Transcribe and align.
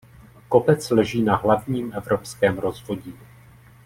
Kopec 0.49 0.89
leží 0.89 1.21
na 1.21 1.35
hlavním 1.35 1.93
evropském 1.93 2.57
rozvodí. 2.57 3.15